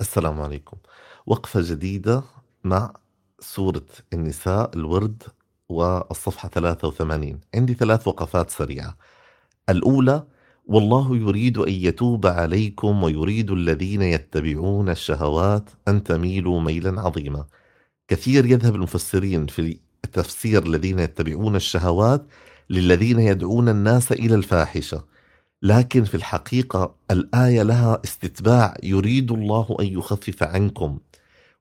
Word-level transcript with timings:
السلام 0.00 0.40
عليكم. 0.40 0.76
وقفة 1.26 1.60
جديدة 1.60 2.22
مع 2.64 2.92
سورة 3.40 3.86
النساء 4.12 4.70
الورد 4.76 5.22
والصفحة 5.68 6.48
83 6.48 7.40
عندي 7.54 7.74
ثلاث 7.74 8.08
وقفات 8.08 8.50
سريعة. 8.50 8.96
الأولى 9.68 10.24
والله 10.66 11.16
يريد 11.16 11.58
أن 11.58 11.72
يتوب 11.72 12.26
عليكم 12.26 13.02
ويريد 13.02 13.50
الذين 13.50 14.02
يتبعون 14.02 14.88
الشهوات 14.88 15.70
أن 15.88 16.04
تميلوا 16.04 16.60
ميلا 16.60 17.00
عظيما. 17.00 17.46
كثير 18.08 18.46
يذهب 18.46 18.74
المفسرين 18.74 19.46
في 19.46 19.78
التفسير 20.04 20.66
الذين 20.66 20.98
يتبعون 20.98 21.56
الشهوات 21.56 22.26
للذين 22.70 23.20
يدعون 23.20 23.68
الناس 23.68 24.12
إلى 24.12 24.34
الفاحشة. 24.34 25.17
لكن 25.62 26.04
في 26.04 26.14
الحقيقة 26.14 26.94
الآية 27.10 27.62
لها 27.62 28.00
استتباع 28.04 28.76
يريد 28.82 29.32
الله 29.32 29.76
أن 29.80 29.86
يخفف 29.86 30.42
عنكم 30.42 30.98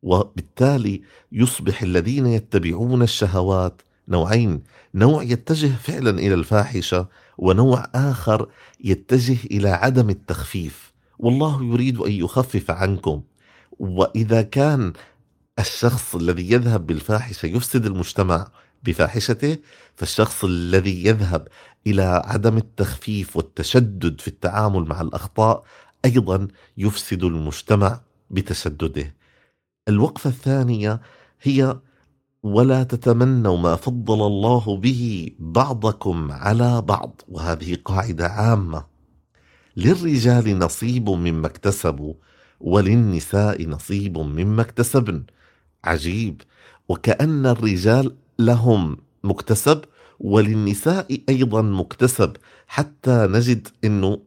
وبالتالي 0.03 1.01
يصبح 1.31 1.81
الذين 1.81 2.25
يتبعون 2.25 3.01
الشهوات 3.01 3.81
نوعين 4.07 4.63
نوع 4.95 5.23
يتجه 5.23 5.75
فعلا 5.75 6.09
إلى 6.09 6.33
الفاحشة 6.33 7.07
ونوع 7.37 7.87
آخر 7.95 8.49
يتجه 8.83 9.37
إلى 9.51 9.69
عدم 9.69 10.09
التخفيف. 10.09 10.93
والله 11.19 11.63
يريد 11.63 11.97
أن 11.99 12.11
يخفف 12.11 12.71
عنكم. 12.71 13.21
وإذا 13.79 14.41
كان 14.41 14.93
الشخص 15.59 16.15
الذي 16.15 16.51
يذهب 16.51 16.87
بالفاحشة 16.87 17.45
يفسد 17.45 17.85
المجتمع 17.85 18.47
بفاحشته 18.83 19.57
فالشخص 19.95 20.43
الذي 20.43 21.05
يذهب 21.05 21.47
إلى 21.87 22.21
عدم 22.25 22.57
التخفيف 22.57 23.37
والتشدد 23.37 24.21
في 24.21 24.27
التعامل 24.27 24.83
مع 24.83 25.01
الأخطاء 25.01 25.63
أيضا 26.05 26.47
يفسد 26.77 27.23
المجتمع 27.23 28.01
بتشدده. 28.29 29.15
الوقفة 29.87 30.29
الثانية 30.29 31.01
هي 31.41 31.79
ولا 32.43 32.83
تتمنوا 32.83 33.57
ما 33.57 33.75
فضل 33.75 34.27
الله 34.27 34.77
به 34.77 35.31
بعضكم 35.39 36.31
على 36.31 36.81
بعض 36.81 37.21
وهذه 37.27 37.77
قاعدة 37.85 38.27
عامة. 38.27 38.85
للرجال 39.77 40.59
نصيب 40.59 41.09
مما 41.09 41.47
اكتسبوا 41.47 42.13
وللنساء 42.59 43.67
نصيب 43.67 44.17
مما 44.17 44.61
اكتسبن. 44.61 45.23
عجيب 45.83 46.41
وكأن 46.89 47.45
الرجال 47.45 48.15
لهم 48.39 48.97
مكتسب 49.23 49.81
وللنساء 50.19 51.17
أيضا 51.29 51.61
مكتسب 51.61 52.37
حتى 52.67 53.27
نجد 53.31 53.67
إنه 53.83 54.19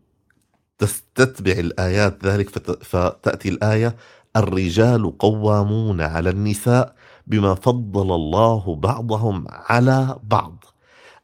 تستتبع 0.79 1.53
الآيات 1.53 2.27
ذلك 2.27 2.49
فتأتي 2.85 3.49
الآية 3.49 3.97
الرجال 4.37 5.19
قوامون 5.19 6.01
على 6.01 6.31
النساء 6.31 6.95
بما 7.27 7.55
فضل 7.55 8.15
الله 8.15 8.75
بعضهم 8.77 9.45
على 9.49 10.19
بعض. 10.23 10.65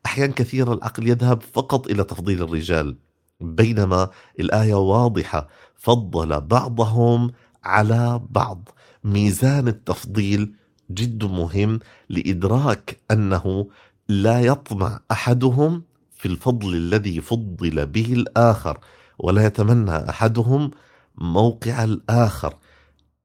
أحيانا 0.07 0.33
كثيرا 0.33 0.75
العقل 0.75 1.09
يذهب 1.09 1.43
فقط 1.43 1.87
إلى 1.87 2.05
تفضيل 2.05 2.43
الرجال 2.43 2.97
بينما 3.41 4.11
الآية 4.41 4.75
واضحة 4.75 5.49
فضل 5.77 6.41
بعضهم 6.41 7.33
على 7.65 8.21
بعض. 8.31 8.69
ميزان 9.05 9.69
التفضيل 9.69 10.55
جد 10.91 11.25
مهم 11.25 11.79
لإدراك 12.09 12.99
أنه 13.11 13.69
لا 14.09 14.41
يطمع 14.41 15.01
أحدهم 15.11 15.83
في 16.17 16.29
الفضل 16.29 16.75
الذي 16.75 17.21
فضل 17.21 17.87
به 17.87 18.13
الآخر 18.13 18.79
ولا 19.19 19.47
يتمنى 19.47 20.11
أحدهم 20.11 20.71
موقع 21.19 21.85
الآخر 21.85 22.55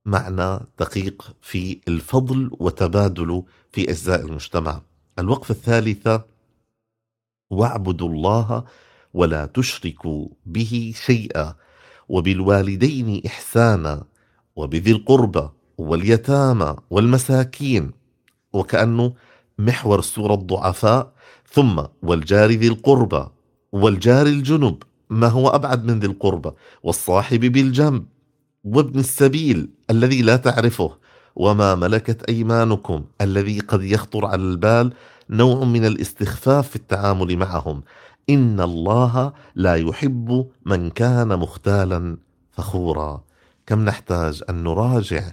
معنى 0.06 0.60
دقيق 0.80 1.36
في 1.42 1.80
الفضل 1.88 2.50
وتبادله 2.60 3.46
في 3.72 3.90
أجزاء 3.90 4.22
المجتمع. 4.26 4.82
الوقفة 5.20 5.52
الثالثة 5.52 6.26
واعبدوا 7.50 8.10
الله 8.10 8.64
ولا 9.14 9.46
تشركوا 9.46 10.28
به 10.46 10.94
شيئا 11.06 11.56
وبالوالدين 12.10 13.22
إحسانا 13.26 14.04
وبذي 14.56 14.92
القربى 14.92 15.50
واليتامى 15.82 16.76
والمساكين 16.90 17.92
وكأنه 18.54 19.14
محور 19.60 20.00
السورة 20.00 20.34
الضعفاء 20.34 21.12
ثم 21.52 21.84
والجار 22.04 22.50
ذي 22.52 22.68
القربى 22.68 23.28
والجار 23.72 24.26
الجنب 24.26 24.84
ما 25.10 25.28
هو 25.28 25.50
أبعد 25.50 25.86
من 25.86 26.00
ذي 26.00 26.08
القربى 26.08 26.52
والصاحب 26.84 27.40
بالجنب 27.40 28.06
وابن 28.64 29.00
السبيل 29.00 29.70
الذي 29.90 30.22
لا 30.22 30.36
تعرفه 30.36 30.98
وما 31.36 31.76
ملكت 31.76 32.24
أيمانكم 32.24 33.04
الذي 33.22 33.60
قد 33.60 33.84
يخطر 33.84 34.26
على 34.26 34.42
البال 34.42 34.94
نوع 35.30 35.66
من 35.66 35.86
الاستخفاف 35.86 36.70
في 36.70 36.76
التعامل 36.76 37.38
معهم. 37.38 37.84
إن 38.30 38.62
الله 38.62 39.34
لا 39.56 39.76
يحب 39.76 40.48
من 40.66 40.90
كان 40.90 41.40
مختالا 41.40 42.18
فخورا. 42.52 43.24
كم 43.66 43.86
نحتاج 43.86 44.44
أن 44.50 44.64
نراجع 44.64 45.24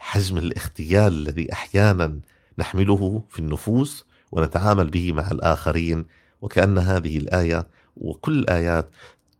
حجم 0.00 0.38
الاختيال 0.38 1.12
الذي 1.12 1.52
أحيانا 1.52 2.20
نحمله 2.58 3.22
في 3.30 3.38
النفوس 3.38 4.04
ونتعامل 4.32 4.90
به 4.90 5.12
مع 5.12 5.30
الآخرين 5.30 6.06
وكأن 6.42 6.78
هذه 6.78 7.18
الآية 7.18 7.66
وكل 7.96 8.38
الآيات 8.38 8.90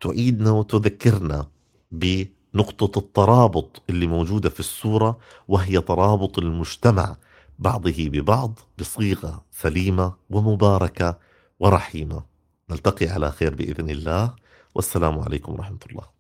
تعيدنا 0.01 0.51
وتذكرنا 0.51 1.47
بنقطة 1.93 2.99
الترابط 2.99 3.83
اللي 3.91 4.07
موجودة 4.07 4.51
في 4.51 4.61
السورة 4.61 5.19
وهي 5.49 5.81
ترابط 5.81 6.39
المجتمع 6.39 7.17
بعضه 7.59 7.95
ببعض 7.99 8.59
بصيغة 8.79 9.45
سليمة 9.51 10.15
ومباركة 10.31 11.19
ورحيمة. 11.61 12.23
نلتقي 12.71 13.07
على 13.07 13.31
خير 13.31 13.55
بإذن 13.55 13.91
الله 13.91 14.35
والسلام 14.75 15.19
عليكم 15.19 15.53
ورحمة 15.53 15.79
الله. 15.91 16.20